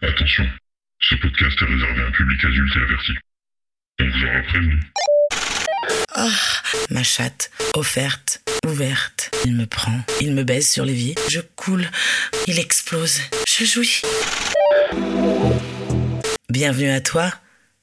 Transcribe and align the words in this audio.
Attention, 0.00 0.48
ce 1.00 1.16
podcast 1.16 1.60
est 1.60 1.64
réservé 1.64 2.02
à 2.02 2.06
un 2.06 2.12
public 2.12 2.44
adulte 2.44 2.76
et 2.76 2.82
averti. 2.82 3.12
On 3.98 4.04
vous 4.08 4.24
aura 4.26 4.42
prévenu. 4.42 4.80
Ah, 6.14 6.62
ma 6.90 7.02
chatte, 7.02 7.50
offerte, 7.74 8.40
ouverte. 8.64 9.32
Il 9.44 9.56
me 9.56 9.66
prend, 9.66 10.00
il 10.20 10.34
me 10.34 10.44
baise 10.44 10.70
sur 10.70 10.84
l'évier. 10.84 11.16
Je 11.28 11.40
coule, 11.40 11.90
il 12.46 12.60
explose, 12.60 13.22
je 13.48 13.64
jouis. 13.64 14.02
Bienvenue 16.48 16.90
à 16.90 17.00
toi 17.00 17.34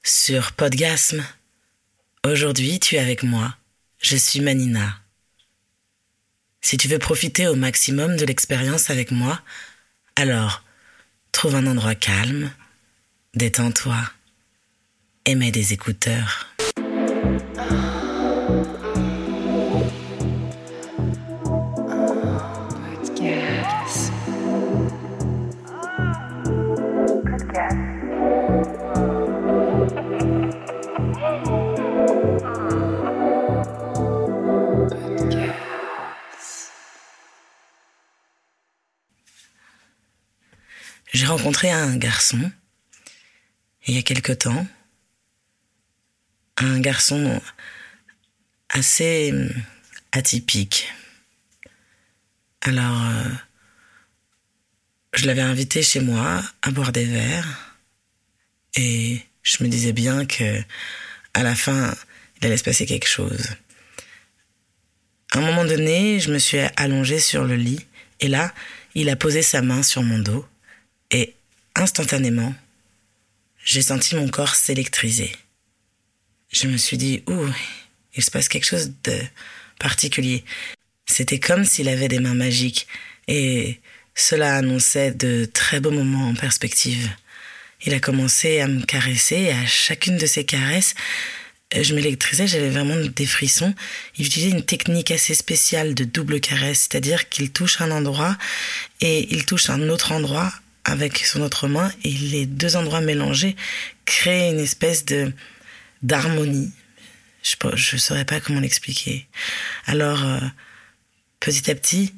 sur 0.02 0.54
Podgasme. 0.54 1.26
Aujourd'hui, 2.26 2.80
tu 2.80 2.96
es 2.96 3.00
avec 3.00 3.24
moi. 3.24 3.58
Je 4.02 4.16
suis 4.16 4.40
Manina. 4.40 5.00
Si 6.62 6.78
tu 6.78 6.88
veux 6.88 7.00
profiter 7.00 7.48
au 7.48 7.56
maximum 7.56 8.16
de 8.16 8.24
l'expérience 8.26 8.90
avec 8.90 9.12
moi, 9.12 9.42
alors 10.16 10.65
trouve 11.36 11.56
un 11.56 11.68
endroit 11.68 11.96
calme, 11.96 12.50
détends-toi 13.34 13.98
et 15.26 15.36
mets 15.36 15.52
des 15.52 15.74
écouteurs. 15.74 16.48
J'ai 41.16 41.28
rencontré 41.28 41.72
un 41.72 41.96
garçon 41.96 42.52
il 43.88 43.96
y 43.96 43.98
a 43.98 44.02
quelque 44.02 44.34
temps, 44.34 44.68
un 46.58 46.78
garçon 46.82 47.42
assez 48.68 49.32
hum, 49.32 49.50
atypique. 50.12 50.92
Alors, 52.60 53.02
euh, 53.02 53.30
je 55.14 55.26
l'avais 55.26 55.40
invité 55.40 55.84
chez 55.84 56.02
moi 56.02 56.44
à 56.62 56.72
boire 56.72 56.92
des 56.92 57.06
verres 57.06 57.78
et 58.76 59.22
je 59.42 59.64
me 59.64 59.70
disais 59.70 59.94
bien 59.94 60.26
que 60.26 60.62
à 61.34 61.44
la 61.44 61.56
fin, 61.56 61.96
il 62.42 62.48
allait 62.48 62.58
se 62.58 62.66
passer 62.66 62.86
quelque 62.86 63.08
chose. 63.08 63.56
À 65.32 65.38
un 65.38 65.46
moment 65.46 65.64
donné, 65.64 66.20
je 66.20 66.34
me 66.34 66.40
suis 66.40 66.60
allongée 66.76 67.20
sur 67.22 67.46
le 67.46 67.56
lit 67.56 67.86
et 68.20 68.28
là, 68.28 68.54
il 68.96 69.08
a 69.10 69.16
posé 69.16 69.42
sa 69.44 69.62
main 69.62 69.82
sur 69.82 70.04
mon 70.04 70.20
dos 70.20 70.46
instantanément, 71.76 72.54
j'ai 73.64 73.82
senti 73.82 74.16
mon 74.16 74.28
corps 74.30 74.56
s'électriser. 74.56 75.36
Je 76.52 76.68
me 76.68 76.78
suis 76.78 76.98
dit, 76.98 77.24
ouh, 77.28 77.50
il 78.16 78.24
se 78.24 78.32
passe 78.32 78.48
quelque 78.48 78.66
chose 78.66 78.92
de 79.04 79.20
particulier. 79.80 80.44
C'était 81.06 81.40
comme 81.40 81.66
s'il 81.66 81.90
avait 81.90 82.08
des 82.08 82.20
mains 82.20 82.34
magiques 82.34 82.88
et 83.28 83.80
cela 84.16 84.56
annonçait 84.56 85.12
de 85.12 85.50
très 85.52 85.80
beaux 85.80 85.92
moments 85.92 86.30
en 86.30 86.36
perspective. 86.36 87.10
Il 87.86 87.94
a 87.94 88.00
commencé 88.00 88.62
à 88.62 88.68
me 88.68 88.84
caresser 88.84 89.36
et 89.36 89.52
à 89.52 89.66
chacune 89.66 90.18
de 90.18 90.26
ses 90.26 90.46
caresses, 90.46 90.96
je 91.74 91.94
m'électrisais, 91.94 92.48
j'avais 92.48 92.70
vraiment 92.70 92.96
des 92.96 93.26
frissons. 93.26 93.74
Il 94.18 94.26
utilisait 94.26 94.52
une 94.52 94.64
technique 94.64 95.12
assez 95.12 95.36
spéciale 95.36 95.94
de 95.94 96.04
double 96.04 96.40
caresse, 96.40 96.88
c'est-à-dire 96.90 97.28
qu'il 97.28 97.52
touche 97.52 97.82
un 97.82 97.92
endroit 97.92 98.38
et 99.02 99.28
il 99.34 99.46
touche 99.46 99.70
un 99.70 99.90
autre 99.90 100.12
endroit 100.12 100.54
avec 100.86 101.26
son 101.26 101.42
autre 101.42 101.68
main 101.68 101.92
et 102.04 102.12
les 102.12 102.46
deux 102.46 102.76
endroits 102.76 103.02
mélangés 103.02 103.56
créent 104.06 104.52
une 104.52 104.60
espèce 104.60 105.04
de 105.04 105.34
d'harmonie. 106.04 106.72
Je 107.42 107.96
ne 107.96 108.00
saurais 108.00 108.26
pas 108.26 108.40
comment 108.40 108.60
l'expliquer. 108.60 109.28
Alors, 109.86 110.24
euh, 110.24 110.40
petit 111.40 111.70
à 111.70 111.76
petit, 111.76 112.14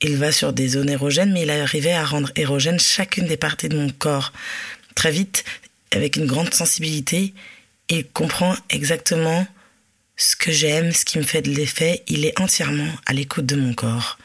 il 0.00 0.16
va 0.16 0.32
sur 0.32 0.52
des 0.52 0.68
zones 0.68 0.90
érogènes, 0.90 1.32
mais 1.32 1.42
il 1.42 1.50
arrivait 1.50 1.92
à 1.92 2.04
rendre 2.04 2.30
érogène 2.36 2.78
chacune 2.78 3.26
des 3.26 3.36
parties 3.36 3.68
de 3.68 3.76
mon 3.76 3.90
corps. 3.90 4.32
Très 4.94 5.10
vite, 5.10 5.44
avec 5.90 6.16
une 6.16 6.26
grande 6.26 6.52
sensibilité, 6.52 7.32
il 7.88 8.06
comprend 8.06 8.54
exactement 8.68 9.46
ce 10.16 10.36
que 10.36 10.52
j'aime, 10.52 10.92
ce 10.92 11.04
qui 11.04 11.18
me 11.18 11.24
fait 11.24 11.42
de 11.42 11.50
l'effet. 11.50 12.02
Il 12.08 12.24
est 12.24 12.38
entièrement 12.40 12.90
à 13.06 13.12
l'écoute 13.12 13.46
de 13.46 13.56
mon 13.56 13.74
corps. 13.74 14.18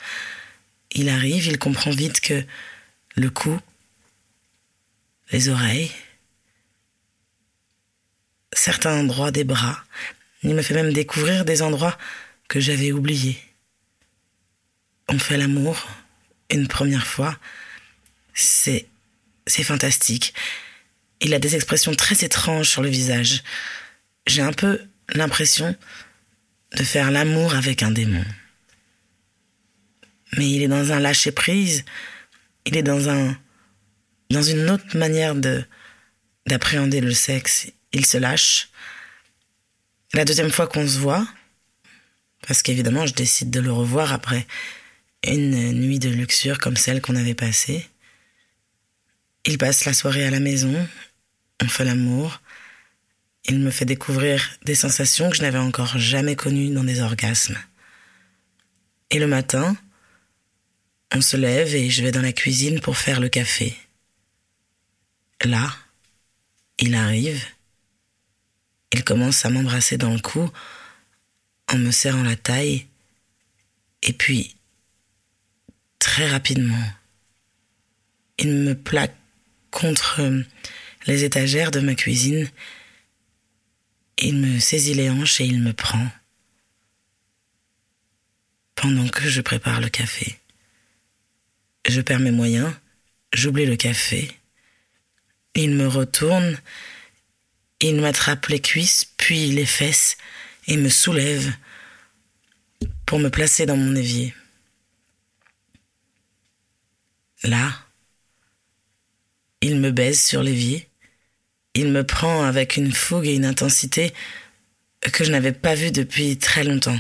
Il 0.94 1.10
arrive, 1.10 1.48
il 1.48 1.58
comprend 1.58 1.92
vite 1.92 2.20
que 2.20 2.44
le 3.16 3.30
cou, 3.30 3.60
les 5.32 5.50
oreilles, 5.50 5.92
certains 8.54 9.00
endroits 9.00 9.32
des 9.32 9.44
bras. 9.44 9.84
Il 10.44 10.56
me 10.56 10.62
fait 10.62 10.74
même 10.74 10.94
découvrir 10.94 11.46
des 11.46 11.62
endroits 11.62 11.98
que 12.48 12.60
j'avais 12.60 12.92
oubliés. 12.92 13.40
On 15.08 15.20
fait 15.20 15.38
l'amour 15.38 15.88
une 16.50 16.68
première 16.68 17.08
fois. 17.08 17.38
C'est, 18.34 18.88
c'est 19.48 19.64
fantastique. 19.64 20.34
Il 21.22 21.34
a 21.34 21.40
des 21.40 21.56
expressions 21.56 21.94
très 21.94 22.24
étranges 22.26 22.70
sur 22.70 22.82
le 22.82 22.90
visage. 22.90 23.44
J'ai 24.26 24.42
un 24.42 24.54
peu 24.54 24.82
l'impression 25.10 25.76
de 26.76 26.84
faire 26.84 27.12
l'amour 27.12 27.56
avec 27.56 27.84
un 27.84 27.92
démon. 27.92 28.26
Mais 30.38 30.50
il 30.50 30.64
est 30.64 30.68
dans 30.68 30.92
un 30.92 31.00
lâcher 31.00 31.32
prise 31.32 31.84
il 32.66 32.78
est 32.78 32.84
dans 32.84 33.10
un 33.10 33.38
dans 34.30 34.44
une 34.44 34.70
autre 34.70 34.98
manière 34.98 35.36
de 35.36 35.64
d'appréhender 36.48 37.02
le 37.02 37.14
sexe. 37.14 37.68
Il 37.94 38.06
se 38.06 38.18
lâche. 38.18 38.70
La 40.14 40.26
deuxième 40.26 40.50
fois 40.50 40.68
qu'on 40.68 40.88
se 40.88 40.98
voit, 40.98 41.28
parce 42.48 42.62
qu'évidemment 42.62 43.06
je 43.06 43.14
décide 43.14 43.52
de 43.52 43.60
le 43.60 43.72
revoir 43.72 44.14
après 44.14 44.48
une 45.26 45.72
nuit 45.74 46.00
de 46.00 46.10
luxure 46.10 46.58
comme 46.58 46.78
celle 46.78 47.02
qu'on 47.02 47.16
avait 47.16 47.36
passée. 47.36 47.88
Il 49.46 49.58
passe 49.58 49.86
la 49.86 49.94
soirée 49.94 50.26
à 50.26 50.32
la 50.32 50.40
maison, 50.40 50.88
on 51.62 51.68
fait 51.68 51.86
l'amour, 51.86 52.42
il 53.46 53.60
me 53.60 53.72
fait 53.72 53.86
découvrir 53.86 54.52
des 54.66 54.76
sensations 54.76 55.30
que 55.30 55.36
je 55.36 55.42
n'avais 55.42 55.58
encore 55.58 55.98
jamais 55.98 56.36
connues 56.36 56.74
dans 56.74 56.84
des 56.84 57.02
orgasmes. 57.02 57.58
Et 59.10 59.20
le 59.20 59.28
matin, 59.28 59.76
on 61.14 61.22
se 61.22 61.38
lève 61.38 61.76
et 61.76 61.90
je 61.90 62.04
vais 62.04 62.12
dans 62.12 62.22
la 62.22 62.34
cuisine 62.34 62.80
pour 62.80 62.98
faire 62.98 63.20
le 63.20 63.30
café. 63.30 63.76
Là, 65.44 65.76
il 66.78 66.96
arrive. 66.96 67.44
Il 68.94 69.04
commence 69.04 69.46
à 69.46 69.50
m'embrasser 69.50 69.98
dans 69.98 70.14
le 70.14 70.20
cou 70.20 70.50
en 71.68 71.78
me 71.78 71.92
serrant 71.92 72.24
la 72.24 72.36
taille. 72.36 72.88
Et 74.04 74.14
puis, 74.14 74.56
très 76.00 76.30
rapidement, 76.30 76.92
il 78.38 78.52
me 78.52 78.74
plaque 78.74 79.16
contre 79.70 80.22
les 81.08 81.24
étagères 81.24 81.72
de 81.72 81.80
ma 81.80 81.96
cuisine. 81.96 82.50
Il 84.18 84.38
me 84.38 84.60
saisit 84.60 84.94
les 84.94 85.10
hanches 85.10 85.42
et 85.42 85.46
il 85.46 85.62
me 85.62 85.74
prend 85.74 86.08
pendant 88.76 89.08
que 89.08 89.30
je 89.30 89.42
prépare 89.42 89.80
le 89.80 89.90
café. 89.90 90.41
Je 91.88 92.02
perds 92.02 92.20
mes 92.20 92.32
moyens, 92.32 92.72
j'oublie 93.34 93.66
le 93.66 93.76
café. 93.76 94.32
Il 95.56 95.72
me 95.72 95.88
retourne, 95.88 96.58
il 97.80 98.00
m'attrape 98.00 98.48
les 98.48 98.60
cuisses, 98.60 99.06
puis 99.18 99.48
les 99.48 99.66
fesses, 99.66 100.18
et 100.68 100.78
me 100.78 100.90
soulève 100.90 101.52
pour 103.06 103.20
me 103.20 103.30
placer 103.30 103.66
dans 103.66 103.78
mon 103.78 103.96
évier. 103.96 104.34
Là, 107.44 107.74
il 109.62 109.80
me 109.80 109.92
baise 109.92 110.22
sur 110.22 110.44
l'évier, 110.44 110.88
il 111.74 111.92
me 111.92 112.06
prend 112.06 112.44
avec 112.44 112.78
une 112.78 112.92
fougue 112.92 113.26
et 113.26 113.36
une 113.36 113.46
intensité 113.46 114.14
que 115.02 115.24
je 115.24 115.32
n'avais 115.32 115.52
pas 115.52 115.74
vue 115.74 115.92
depuis 115.92 116.38
très 116.38 116.64
longtemps. 116.64 117.00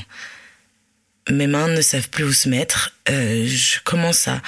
Mes 1.30 1.48
mains 1.48 1.68
ne 1.68 1.82
savent 1.82 2.10
plus 2.10 2.24
où 2.24 2.34
se 2.34 2.50
mettre. 2.50 2.94
Euh, 3.10 3.46
je 3.48 3.80
commence 3.84 4.28
à, 4.28 4.42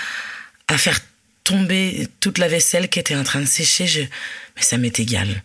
à 0.67 0.77
faire 0.77 0.99
tomber 1.43 2.07
toute 2.19 2.37
la 2.37 2.47
vaisselle 2.47 2.89
qui 2.89 2.99
était 2.99 3.15
en 3.15 3.23
train 3.23 3.41
de 3.41 3.45
sécher. 3.45 4.09
Mais 4.55 4.61
ça 4.61 4.77
m'est 4.77 4.99
égal. 4.99 5.43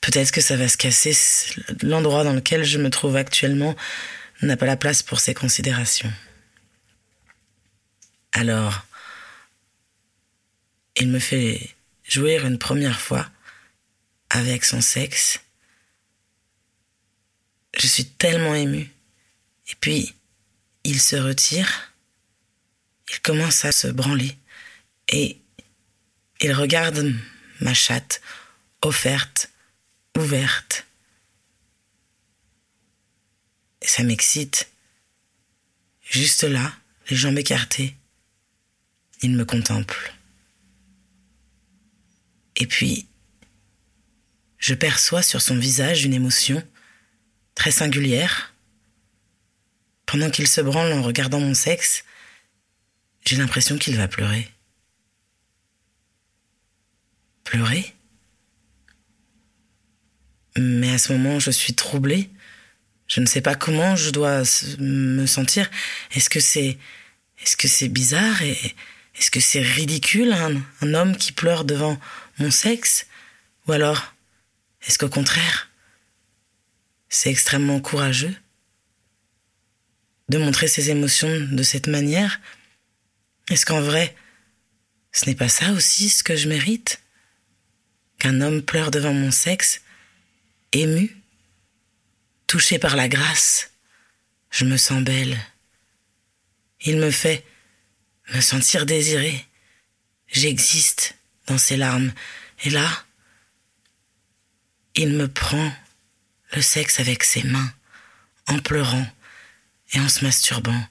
Peut-être 0.00 0.30
que 0.30 0.40
ça 0.40 0.56
va 0.56 0.68
se 0.68 0.76
casser. 0.76 1.16
L'endroit 1.82 2.24
dans 2.24 2.32
lequel 2.32 2.64
je 2.64 2.78
me 2.78 2.90
trouve 2.90 3.16
actuellement 3.16 3.76
n'a 4.42 4.56
pas 4.56 4.66
la 4.66 4.76
place 4.76 5.02
pour 5.02 5.20
ces 5.20 5.34
considérations. 5.34 6.12
Alors, 8.32 8.86
il 10.96 11.08
me 11.08 11.18
fait 11.18 11.70
jouir 12.04 12.46
une 12.46 12.58
première 12.58 13.00
fois 13.00 13.28
avec 14.30 14.64
son 14.64 14.80
sexe. 14.80 15.40
Je 17.76 17.86
suis 17.86 18.04
tellement 18.04 18.54
émue. 18.54 18.90
Et 19.68 19.74
puis, 19.80 20.14
il 20.84 21.00
se 21.00 21.16
retire, 21.16 21.92
il 23.12 23.20
commence 23.20 23.64
à 23.64 23.72
se 23.72 23.88
branler, 23.88 24.36
et 25.08 25.40
Il 26.42 26.52
regarde 26.54 27.14
ma 27.60 27.74
chatte, 27.74 28.22
offerte, 28.80 29.50
ouverte. 30.16 30.86
Et 33.82 33.86
ça 33.86 34.02
m'excite. 34.02 34.70
Juste 36.00 36.44
là, 36.44 36.72
les 37.10 37.16
jambes 37.16 37.38
écartées, 37.38 37.94
il 39.22 39.32
me 39.36 39.44
contemple. 39.44 40.14
Et 42.56 42.66
puis, 42.66 43.06
je 44.58 44.74
perçois 44.74 45.22
sur 45.22 45.42
son 45.42 45.58
visage 45.58 46.04
une 46.04 46.14
émotion 46.14 46.66
très 47.54 47.70
singulière. 47.70 48.49
Pendant 50.10 50.28
qu'il 50.28 50.48
se 50.48 50.60
branle 50.60 50.92
en 50.92 51.02
regardant 51.02 51.38
mon 51.38 51.54
sexe, 51.54 52.02
j'ai 53.24 53.36
l'impression 53.36 53.78
qu'il 53.78 53.96
va 53.96 54.08
pleurer. 54.08 54.50
Pleurer? 57.44 57.94
Mais 60.58 60.92
à 60.92 60.98
ce 60.98 61.12
moment, 61.12 61.38
je 61.38 61.52
suis 61.52 61.74
troublée. 61.74 62.28
Je 63.06 63.20
ne 63.20 63.26
sais 63.26 63.40
pas 63.40 63.54
comment 63.54 63.94
je 63.94 64.10
dois 64.10 64.42
me 64.80 65.26
sentir. 65.26 65.70
Est-ce 66.10 66.28
que 66.28 66.40
c'est 66.40 66.76
est-ce 67.42 67.56
que 67.56 67.68
c'est 67.68 67.88
bizarre 67.88 68.42
est-ce 68.42 69.30
que 69.30 69.38
c'est 69.38 69.62
ridicule 69.62 70.32
un, 70.32 70.60
un 70.80 70.94
homme 70.94 71.16
qui 71.16 71.30
pleure 71.30 71.64
devant 71.64 71.96
mon 72.38 72.50
sexe? 72.50 73.06
Ou 73.68 73.72
alors 73.72 74.12
est-ce 74.82 74.98
qu'au 74.98 75.08
contraire, 75.08 75.70
c'est 77.08 77.30
extrêmement 77.30 77.78
courageux? 77.78 78.34
De 80.30 80.38
montrer 80.38 80.68
ses 80.68 80.90
émotions 80.90 81.48
de 81.50 81.62
cette 81.64 81.88
manière 81.88 82.40
Est-ce 83.50 83.66
qu'en 83.66 83.80
vrai, 83.80 84.14
ce 85.10 85.26
n'est 85.26 85.34
pas 85.34 85.48
ça 85.48 85.72
aussi 85.72 86.08
ce 86.08 86.22
que 86.22 86.36
je 86.36 86.48
mérite? 86.48 87.02
Qu'un 88.20 88.40
homme 88.40 88.62
pleure 88.62 88.92
devant 88.92 89.12
mon 89.12 89.32
sexe, 89.32 89.80
ému, 90.72 91.16
touché 92.46 92.78
par 92.78 92.94
la 92.94 93.08
grâce, 93.08 93.72
je 94.50 94.64
me 94.64 94.76
sens 94.76 95.02
belle. 95.02 95.36
Il 96.82 96.98
me 96.98 97.10
fait 97.10 97.44
me 98.32 98.40
sentir 98.40 98.86
désirée. 98.86 99.44
J'existe 100.28 101.16
dans 101.48 101.58
ses 101.58 101.76
larmes. 101.76 102.12
Et 102.62 102.70
là, 102.70 102.88
il 104.94 105.10
me 105.10 105.26
prend 105.26 105.72
le 106.52 106.62
sexe 106.62 107.00
avec 107.00 107.24
ses 107.24 107.42
mains, 107.42 107.72
en 108.46 108.58
pleurant 108.60 109.06
et 109.92 110.00
en 110.00 110.08
se 110.08 110.24
masturbant. 110.24 110.86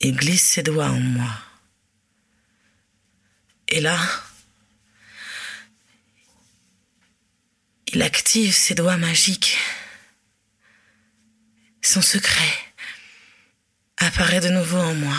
Il 0.00 0.16
glisse 0.16 0.42
ses 0.42 0.62
doigts 0.62 0.90
en 0.90 1.00
moi. 1.00 1.30
Et 3.68 3.80
là, 3.80 3.98
il 7.88 8.02
active 8.02 8.52
ses 8.54 8.74
doigts 8.74 8.96
magiques. 8.96 9.58
Son 11.82 12.02
secret 12.02 12.58
apparaît 13.98 14.40
de 14.40 14.48
nouveau 14.48 14.78
en 14.78 14.94
moi. 14.94 15.16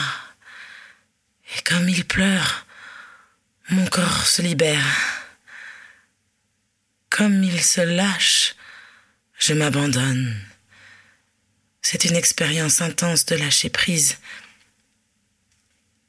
Et 1.58 1.62
comme 1.62 1.88
il 1.88 2.06
pleure, 2.06 2.66
mon 3.70 3.86
corps 3.88 4.26
se 4.26 4.42
libère. 4.42 4.86
Comme 7.10 7.44
il 7.44 7.62
se 7.62 7.82
lâche, 7.82 8.56
je 9.38 9.54
m'abandonne. 9.54 10.51
C'est 11.82 12.06
une 12.06 12.16
expérience 12.16 12.82
intense 12.82 13.26
de 13.26 13.36
lâcher 13.36 13.70
prise. 13.70 14.18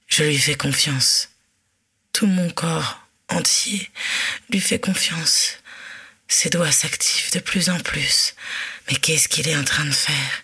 Je 0.07 0.25
lui 0.25 0.39
fais 0.39 0.55
confiance. 0.55 1.31
Tout 2.13 2.27
mon 2.27 2.51
corps 2.51 3.07
entier 3.29 3.91
lui 4.51 4.61
fait 4.61 4.79
confiance. 4.79 5.57
Ses 6.29 6.51
doigts 6.51 6.73
s'activent 6.73 7.33
de 7.33 7.39
plus 7.39 7.71
en 7.71 7.79
plus. 7.81 8.35
Mais 8.89 8.97
qu'est-ce 8.97 9.29
qu'il 9.29 9.49
est 9.49 9.57
en 9.57 9.65
train 9.65 9.85
de 9.85 9.91
faire? 9.91 10.43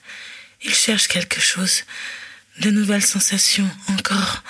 Il 0.63 0.75
cherche 0.75 1.09
quelque 1.09 1.41
chose, 1.41 1.85
de 2.61 2.71
nouvelles 2.71 3.05
sensations, 3.05 3.71
encore 3.89 4.43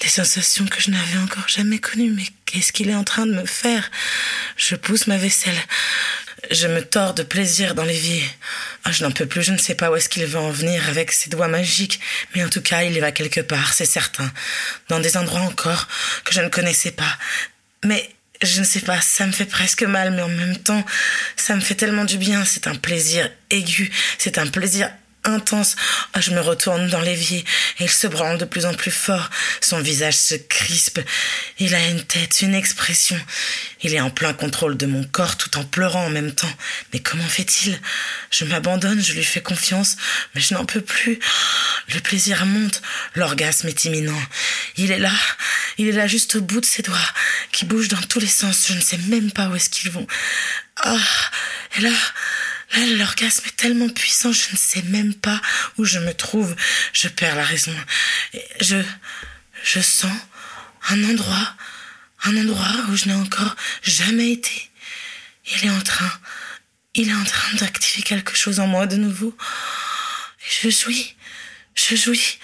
des 0.00 0.08
sensations 0.08 0.66
que 0.66 0.80
je 0.80 0.90
n'avais 0.90 1.18
encore 1.18 1.48
jamais 1.48 1.78
connues. 1.78 2.12
Mais 2.12 2.26
qu'est-ce 2.46 2.72
qu'il 2.72 2.88
est 2.88 2.94
en 2.94 3.04
train 3.04 3.26
de 3.26 3.32
me 3.34 3.46
faire? 3.46 3.90
Je 4.56 4.74
pousse 4.74 5.06
ma 5.06 5.16
vaisselle. 5.16 5.60
Je 6.50 6.68
me 6.68 6.82
tords 6.82 7.14
de 7.14 7.22
plaisir 7.22 7.74
dans 7.74 7.84
l'évier. 7.84 8.22
Oh, 8.86 8.90
je 8.92 9.04
n'en 9.04 9.10
peux 9.10 9.26
plus, 9.26 9.42
je 9.42 9.52
ne 9.52 9.58
sais 9.58 9.74
pas 9.74 9.90
où 9.90 9.96
est-ce 9.96 10.08
qu'il 10.08 10.24
va 10.26 10.40
en 10.40 10.50
venir 10.50 10.88
avec 10.88 11.10
ses 11.12 11.30
doigts 11.30 11.48
magiques, 11.48 12.00
mais 12.34 12.44
en 12.44 12.48
tout 12.48 12.62
cas, 12.62 12.82
il 12.82 12.96
y 12.96 13.00
va 13.00 13.12
quelque 13.12 13.40
part, 13.40 13.72
c'est 13.72 13.86
certain. 13.86 14.30
Dans 14.88 15.00
des 15.00 15.16
endroits 15.16 15.40
encore 15.40 15.88
que 16.24 16.32
je 16.32 16.40
ne 16.40 16.48
connaissais 16.48 16.92
pas. 16.92 17.18
Mais 17.84 18.08
je 18.42 18.60
ne 18.60 18.64
sais 18.64 18.80
pas, 18.80 19.00
ça 19.00 19.26
me 19.26 19.32
fait 19.32 19.46
presque 19.46 19.82
mal, 19.82 20.12
mais 20.12 20.22
en 20.22 20.28
même 20.28 20.56
temps, 20.56 20.84
ça 21.36 21.56
me 21.56 21.60
fait 21.60 21.74
tellement 21.74 22.04
du 22.04 22.18
bien. 22.18 22.44
C'est 22.44 22.66
un 22.66 22.76
plaisir 22.76 23.28
aigu, 23.50 23.90
c'est 24.18 24.38
un 24.38 24.46
plaisir 24.46 24.90
intense. 25.28 25.76
Oh, 26.16 26.20
je 26.20 26.30
me 26.30 26.40
retourne 26.40 26.88
dans 26.88 27.00
l'évier 27.00 27.44
et 27.78 27.84
il 27.84 27.90
se 27.90 28.06
branle 28.06 28.38
de 28.38 28.44
plus 28.44 28.66
en 28.66 28.74
plus 28.74 28.90
fort. 28.90 29.30
Son 29.60 29.80
visage 29.80 30.16
se 30.16 30.34
crispe. 30.34 31.00
Il 31.58 31.74
a 31.74 31.88
une 31.88 32.02
tête, 32.02 32.40
une 32.40 32.54
expression. 32.54 33.18
Il 33.82 33.94
est 33.94 34.00
en 34.00 34.10
plein 34.10 34.32
contrôle 34.32 34.76
de 34.76 34.86
mon 34.86 35.04
corps 35.04 35.36
tout 35.36 35.56
en 35.58 35.64
pleurant 35.64 36.06
en 36.06 36.10
même 36.10 36.34
temps. 36.34 36.52
Mais 36.92 37.00
comment 37.00 37.28
fait-il? 37.28 37.80
Je 38.30 38.44
m'abandonne, 38.44 39.02
je 39.02 39.12
lui 39.12 39.24
fais 39.24 39.40
confiance, 39.40 39.96
mais 40.34 40.40
je 40.40 40.54
n'en 40.54 40.64
peux 40.64 40.80
plus. 40.80 41.18
Le 41.94 42.00
plaisir 42.00 42.44
monte, 42.46 42.82
l'orgasme 43.14 43.68
est 43.68 43.84
imminent. 43.84 44.22
Il 44.76 44.90
est 44.90 44.98
là, 44.98 45.12
il 45.78 45.88
est 45.88 45.92
là 45.92 46.06
juste 46.06 46.36
au 46.36 46.40
bout 46.40 46.60
de 46.60 46.66
ses 46.66 46.82
doigts, 46.82 46.98
qui 47.52 47.64
bougent 47.64 47.88
dans 47.88 48.02
tous 48.02 48.20
les 48.20 48.26
sens. 48.26 48.66
Je 48.68 48.74
ne 48.74 48.80
sais 48.80 48.98
même 49.08 49.30
pas 49.30 49.48
où 49.48 49.56
est-ce 49.56 49.70
qu'ils 49.70 49.90
vont. 49.90 50.06
Ah, 50.82 50.96
et 51.76 51.80
Là, 51.80 51.90
l'orgasme 52.76 53.46
est 53.46 53.56
tellement 53.56 53.88
puissant, 53.88 54.32
je 54.32 54.52
ne 54.52 54.56
sais 54.56 54.82
même 54.82 55.14
pas 55.14 55.40
où 55.78 55.84
je 55.84 55.98
me 55.98 56.12
trouve. 56.12 56.54
Je 56.92 57.08
perds 57.08 57.36
la 57.36 57.44
raison. 57.44 57.74
Je, 58.60 58.82
je 59.64 59.80
sens 59.80 60.12
un 60.90 61.04
endroit, 61.04 61.54
un 62.24 62.36
endroit 62.36 62.86
où 62.88 62.96
je 62.96 63.06
n'ai 63.06 63.14
encore 63.14 63.56
jamais 63.82 64.32
été. 64.32 64.70
Il 65.50 65.66
est 65.66 65.70
en 65.70 65.80
train, 65.80 66.10
il 66.94 67.08
est 67.08 67.14
en 67.14 67.24
train 67.24 67.56
d'activer 67.56 68.02
quelque 68.02 68.36
chose 68.36 68.60
en 68.60 68.66
moi 68.66 68.86
de 68.86 68.96
nouveau. 68.96 69.36
Je 70.62 70.70
jouis, 70.70 71.16
je 71.74 71.96
jouis 71.96 72.38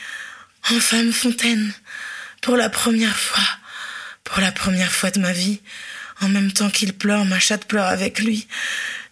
en 0.71 0.81
femme 0.81 1.13
fontaine 1.13 1.73
pour 2.41 2.57
la 2.57 2.71
première 2.71 3.19
fois, 3.19 3.45
pour 4.25 4.41
la 4.41 4.53
première 4.53 4.93
fois 4.93 5.11
de 5.11 5.21
ma 5.21 5.33
vie. 5.33 5.61
En 6.21 6.29
même 6.29 6.53
temps 6.53 6.71
qu'il 6.71 6.93
pleure, 6.95 7.25
ma 7.25 7.41
chatte 7.41 7.67
pleure 7.67 7.87
avec 7.87 8.21
lui. 8.21 8.47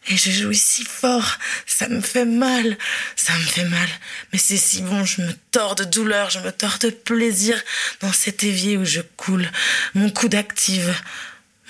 Et 0.09 0.17
je 0.17 0.31
jouis 0.31 0.57
si 0.57 0.85
fort, 0.85 1.39
ça 1.65 1.89
me 1.89 2.01
fait 2.01 2.25
mal, 2.25 2.77
ça 3.15 3.33
me 3.35 3.45
fait 3.45 3.65
mal. 3.65 3.89
Mais 4.33 4.39
c'est 4.39 4.57
si 4.57 4.83
bon, 4.83 5.05
je 5.05 5.23
me 5.23 5.33
tords 5.53 5.77
de 5.77 5.85
douleur, 5.85 6.29
je 6.31 6.41
me 6.41 6.51
tords 6.51 6.79
de 6.81 6.91
plaisir 6.91 7.61
dans 8.01 8.13
cet 8.13 8.43
évier 8.43 8.77
où 8.77 8.85
je 8.85 9.01
coule. 9.01 9.49
Mon 9.95 10.11
coude 10.11 10.35
active, 10.35 10.93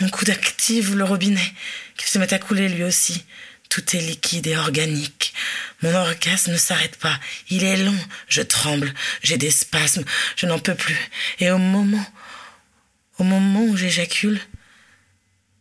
mon 0.00 0.08
coude 0.08 0.30
active 0.30 0.96
le 0.96 1.04
robinet, 1.04 1.52
qui 1.98 2.10
se 2.10 2.18
met 2.18 2.32
à 2.32 2.38
couler 2.38 2.68
lui 2.68 2.84
aussi. 2.84 3.22
Tout 3.68 3.96
est 3.96 4.00
liquide 4.00 4.46
et 4.46 4.56
organique. 4.56 5.32
Mon 5.82 5.94
orgasme 5.94 6.52
ne 6.52 6.58
s'arrête 6.58 6.96
pas. 6.96 7.18
Il 7.48 7.64
est 7.64 7.78
long. 7.78 7.98
Je 8.28 8.42
tremble. 8.42 8.92
J'ai 9.22 9.38
des 9.38 9.50
spasmes. 9.50 10.04
Je 10.36 10.44
n'en 10.44 10.58
peux 10.58 10.74
plus. 10.74 10.98
Et 11.38 11.50
au 11.50 11.56
moment, 11.56 12.04
au 13.18 13.24
moment 13.24 13.64
où 13.64 13.76
j'éjacule, 13.76 14.40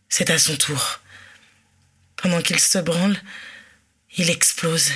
c'est 0.09 0.29
à 0.29 0.37
son 0.37 0.57
tour. 0.57 0.99
Pendant 2.21 2.41
qu'il 2.41 2.59
se 2.59 2.77
branle, 2.77 3.19
il 4.17 4.29
explose. 4.29 4.91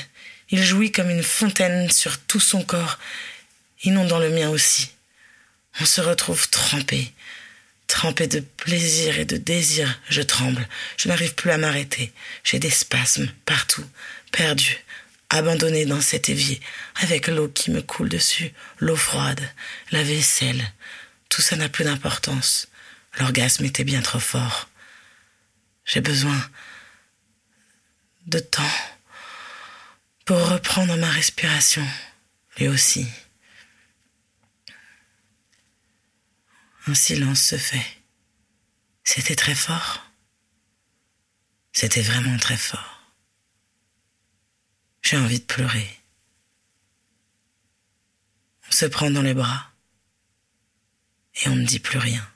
Il 0.49 0.63
jouit 0.63 0.91
comme 0.91 1.09
une 1.09 1.23
fontaine 1.23 1.89
sur 1.89 2.19
tout 2.19 2.39
son 2.39 2.63
corps, 2.63 2.99
inondant 3.83 4.19
le 4.19 4.29
mien 4.29 4.49
aussi. 4.49 4.91
On 5.81 5.85
se 5.85 6.01
retrouve 6.01 6.49
trempé, 6.49 7.11
trempé 7.87 8.27
de 8.27 8.41
plaisir 8.41 9.17
et 9.19 9.25
de 9.25 9.37
désir. 9.37 9.99
Je 10.07 10.21
tremble, 10.21 10.67
je 10.97 11.07
n'arrive 11.07 11.33
plus 11.33 11.49
à 11.49 11.57
m'arrêter. 11.57 12.13
J'ai 12.43 12.59
des 12.59 12.69
spasmes 12.69 13.31
partout, 13.45 13.85
perdu, 14.31 14.77
abandonné 15.29 15.85
dans 15.85 16.01
cet 16.01 16.29
évier, 16.29 16.61
avec 17.01 17.27
l'eau 17.27 17.47
qui 17.47 17.71
me 17.71 17.81
coule 17.81 18.09
dessus, 18.09 18.53
l'eau 18.79 18.95
froide, 18.95 19.41
la 19.89 20.03
vaisselle. 20.03 20.71
Tout 21.29 21.41
ça 21.41 21.55
n'a 21.55 21.69
plus 21.69 21.85
d'importance. 21.85 22.67
L'orgasme 23.19 23.65
était 23.65 23.83
bien 23.83 24.01
trop 24.01 24.19
fort. 24.19 24.69
J'ai 25.85 26.01
besoin 26.01 26.39
de 28.25 28.39
temps 28.39 28.63
pour 30.25 30.49
reprendre 30.49 30.97
ma 30.97 31.09
respiration, 31.09 31.85
lui 32.57 32.67
aussi. 32.67 33.05
Un 36.87 36.95
silence 36.95 37.41
se 37.41 37.57
fait. 37.57 37.85
C'était 39.03 39.35
très 39.35 39.55
fort. 39.55 40.03
C'était 41.73 42.01
vraiment 42.01 42.37
très 42.37 42.57
fort. 42.57 43.01
J'ai 45.01 45.17
envie 45.17 45.39
de 45.39 45.45
pleurer. 45.45 45.99
On 48.67 48.71
se 48.71 48.85
prend 48.85 49.11
dans 49.11 49.21
les 49.21 49.35
bras 49.35 49.71
et 51.35 51.49
on 51.49 51.55
ne 51.55 51.65
dit 51.65 51.79
plus 51.79 51.99
rien. 51.99 52.27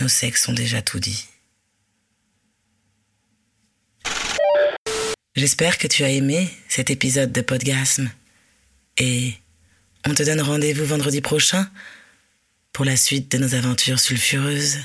nos 0.00 0.08
sexes 0.08 0.48
ont 0.48 0.54
déjà 0.54 0.80
tout 0.80 0.98
dit. 0.98 1.28
J'espère 5.42 5.76
que 5.76 5.88
tu 5.88 6.04
as 6.04 6.10
aimé 6.10 6.48
cet 6.68 6.88
épisode 6.88 7.32
de 7.32 7.40
Podgasme. 7.40 8.08
Et 8.96 9.32
on 10.06 10.14
te 10.14 10.22
donne 10.22 10.40
rendez-vous 10.40 10.84
vendredi 10.84 11.20
prochain 11.20 11.68
pour 12.72 12.84
la 12.84 12.96
suite 12.96 13.32
de 13.32 13.38
nos 13.38 13.56
aventures 13.56 13.98
sulfureuses. 13.98 14.78